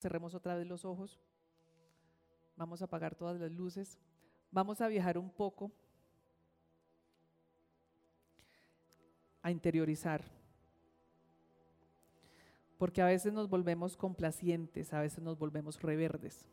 [0.00, 1.20] Cerremos otra vez los ojos.
[2.56, 3.98] Vamos a apagar todas las luces.
[4.50, 5.70] Vamos a viajar un poco
[9.42, 10.24] a interiorizar.
[12.78, 16.46] Porque a veces nos volvemos complacientes, a veces nos volvemos reverdes.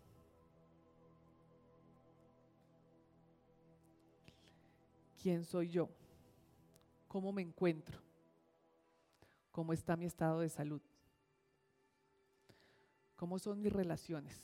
[5.21, 5.87] ¿Quién soy yo?
[7.07, 7.97] ¿Cómo me encuentro?
[9.51, 10.81] ¿Cómo está mi estado de salud?
[13.17, 14.39] ¿Cómo son mis relaciones?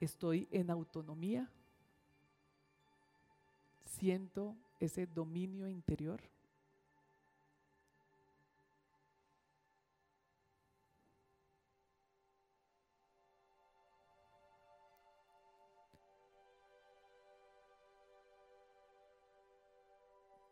[0.00, 1.48] ¿Estoy en autonomía?
[3.86, 6.20] ¿Siento ese dominio interior?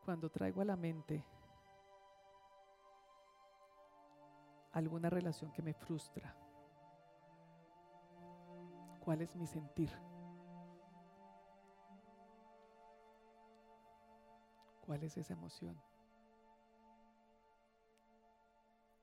[0.05, 1.25] Cuando traigo a la mente
[4.73, 6.35] alguna relación que me frustra,
[9.01, 9.91] ¿cuál es mi sentir?
[14.81, 15.81] ¿Cuál es esa emoción?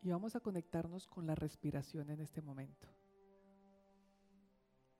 [0.02, 2.88] Y vamos a conectarnos con la respiración en este momento.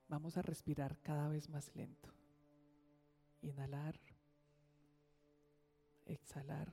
[0.08, 2.12] Vamos a respirar cada vez más lento.
[3.42, 3.98] Inhalar
[6.12, 6.72] exhalar.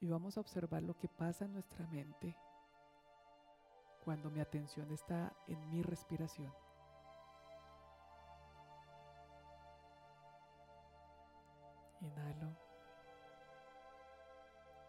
[0.00, 2.36] Y vamos a observar lo que pasa en nuestra mente
[4.04, 6.52] cuando mi atención está en mi respiración.
[12.00, 12.56] Inhalo.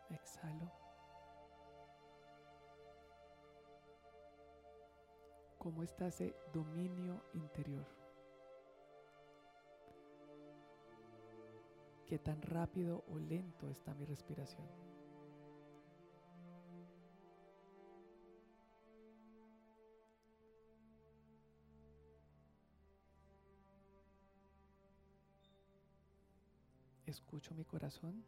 [0.10, 0.72] Exhalo.
[5.60, 8.03] ¿Cómo está ese dominio interior?
[12.14, 14.68] Qué tan rápido o lento está mi respiración.
[27.08, 28.24] Escucho mi corazón.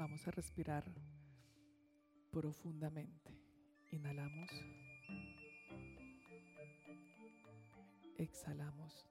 [0.00, 0.82] Vamos a respirar
[2.30, 3.38] profundamente.
[3.92, 4.50] Inhalamos.
[8.16, 9.06] Exhalamos.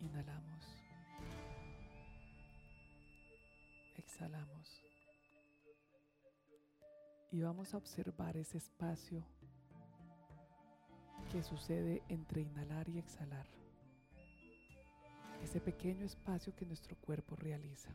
[0.00, 0.84] Inhalamos.
[3.96, 4.82] Exhalamos.
[7.30, 9.24] Y vamos a observar ese espacio
[11.30, 13.61] que sucede entre inhalar y exhalar
[15.42, 17.90] ese pequeño espacio que nuestro cuerpo realiza.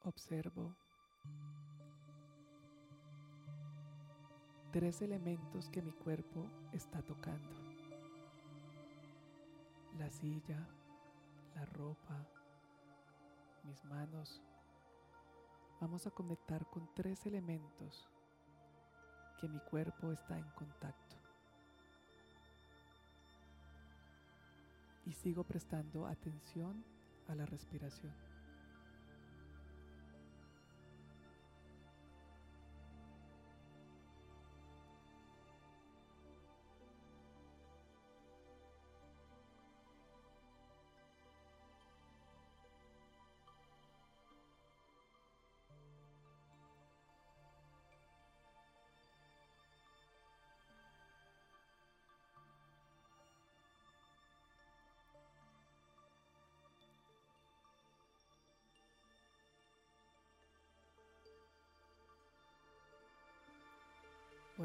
[0.00, 0.76] Observo
[4.74, 7.54] tres elementos que mi cuerpo está tocando.
[10.00, 10.66] La silla,
[11.54, 12.26] la ropa,
[13.62, 14.42] mis manos.
[15.80, 18.08] Vamos a conectar con tres elementos
[19.40, 21.14] que mi cuerpo está en contacto.
[25.06, 26.84] Y sigo prestando atención
[27.28, 28.33] a la respiración.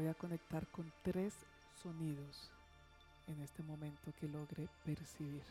[0.00, 1.34] Voy a conectar con tres
[1.74, 2.50] sonidos
[3.26, 5.44] en este momento que logre percibir.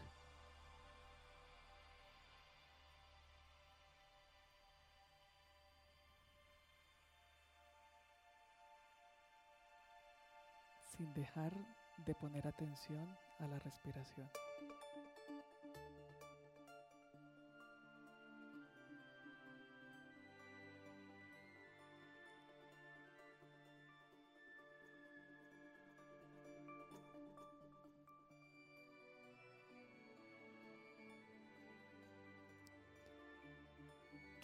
[10.97, 11.53] sin dejar
[12.07, 13.07] de poner atención
[13.37, 14.27] a la respiración.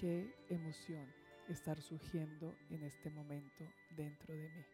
[0.05, 1.11] Qué emoción
[1.49, 4.65] estar surgiendo en este momento dentro de mí.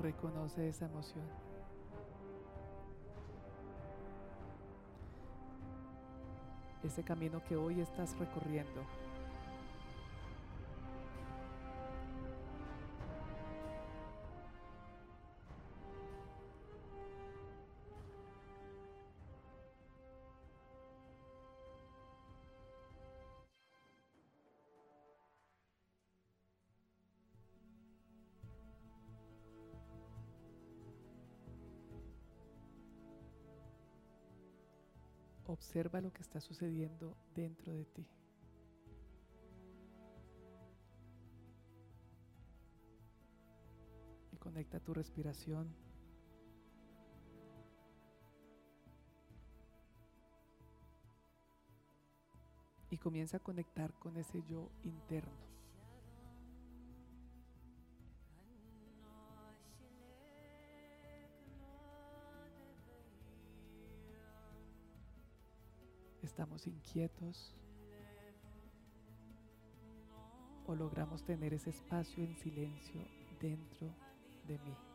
[0.00, 1.47] Reconoce esa emoción.
[6.88, 8.82] Ese camino que hoy estás recorriendo.
[35.48, 38.06] Observa lo que está sucediendo dentro de ti.
[44.30, 45.74] Y conecta tu respiración.
[52.90, 55.57] Y comienza a conectar con ese yo interno.
[66.38, 67.52] Estamos inquietos
[70.66, 73.00] o logramos tener ese espacio en silencio
[73.40, 73.92] dentro
[74.46, 74.87] de mí.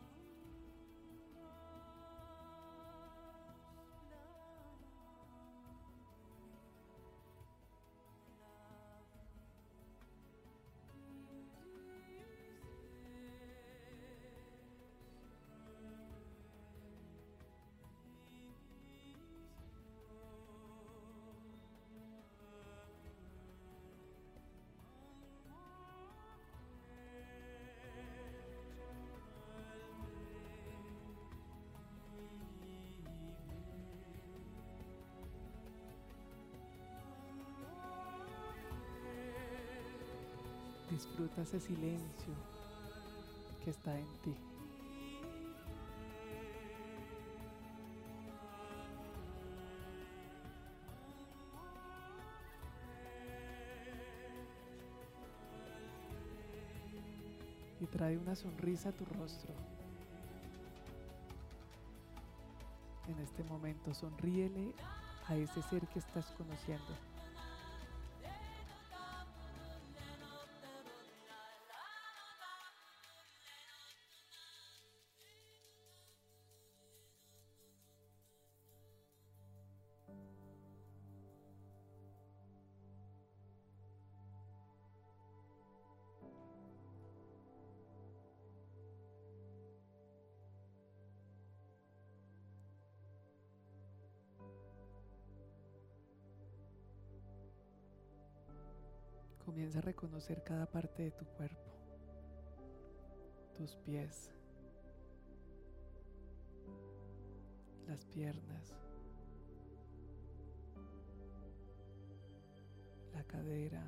[40.94, 42.32] Disfruta ese silencio
[43.64, 44.32] que está en ti.
[57.80, 59.52] Y trae una sonrisa a tu rostro.
[63.08, 64.72] En este momento sonríele
[65.26, 67.13] a ese ser que estás conociendo.
[99.54, 101.70] Comienza a reconocer cada parte de tu cuerpo,
[103.56, 104.32] tus pies,
[107.86, 108.74] las piernas,
[113.12, 113.86] la cadera,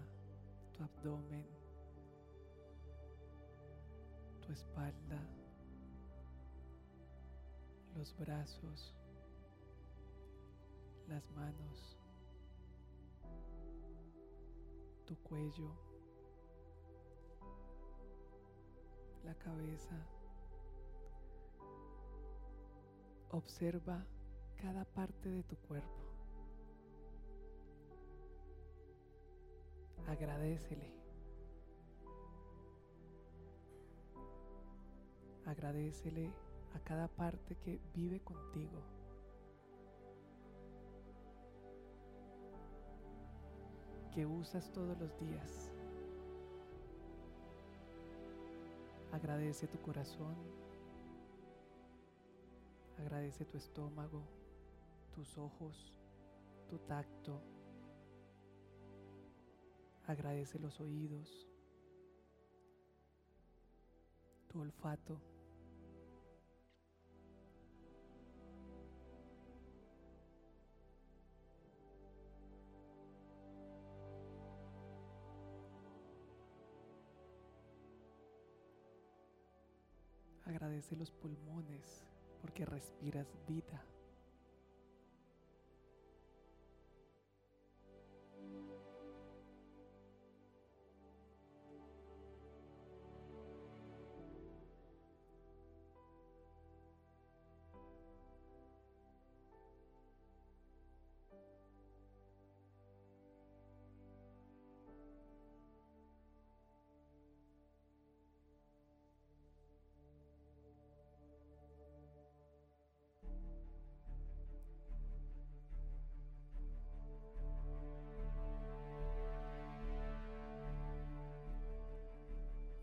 [0.72, 1.44] tu abdomen,
[4.46, 5.20] tu espalda,
[7.96, 8.94] los brazos,
[11.08, 11.98] las manos
[15.06, 15.70] tu cuello,
[19.24, 19.96] la cabeza.
[23.30, 24.04] Observa
[24.56, 26.00] cada parte de tu cuerpo.
[30.08, 30.92] Agradecele.
[35.44, 36.32] Agradecele
[36.74, 38.82] a cada parte que vive contigo.
[44.16, 45.70] Que usas todos los días.
[49.12, 50.34] Agradece tu corazón,
[52.98, 54.22] agradece tu estómago,
[55.14, 55.92] tus ojos,
[56.66, 57.42] tu tacto,
[60.06, 61.46] agradece los oídos,
[64.48, 65.20] tu olfato.
[80.76, 82.04] Agradece los pulmones
[82.42, 83.82] porque respiras vida.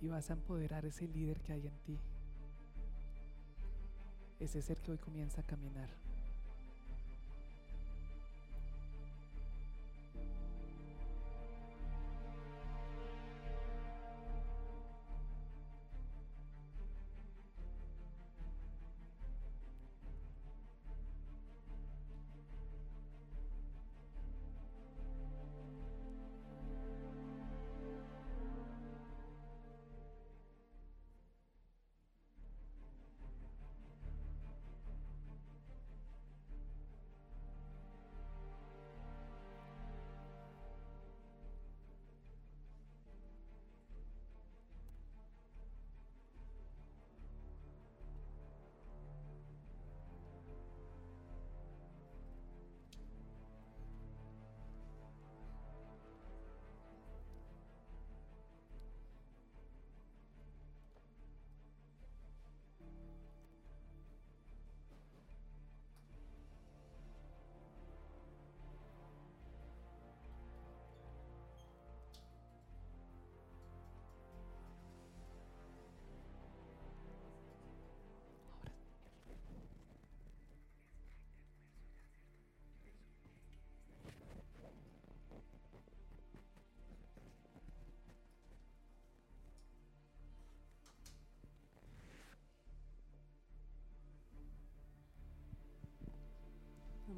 [0.03, 1.97] Y vas a empoderar ese líder que hay en ti.
[4.37, 5.89] Ese ser que hoy comienza a caminar.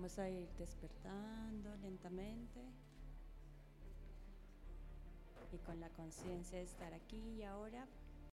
[0.05, 2.59] Vamos a ir despertando lentamente
[5.51, 7.87] y con la conciencia de estar aquí y ahora